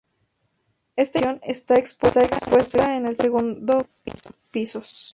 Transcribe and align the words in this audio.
Esta 0.95 1.19
información 1.19 1.41
está 1.51 1.75
expuesta 1.75 2.97
en 2.97 3.05
el 3.05 3.15
segundo 3.17 3.87
pisos. 4.49 5.09